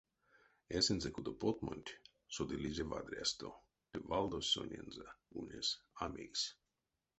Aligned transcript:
Эсензэ 0.77 1.09
кудо 1.15 1.31
потмонть 1.41 1.97
содылизе 2.35 2.83
вадрясто, 2.91 3.49
ды 3.91 3.97
валдось 4.09 4.51
сонензэ 4.53 5.07
ульнесь 5.37 5.77
а 6.01 6.05
мейс. 6.13 6.41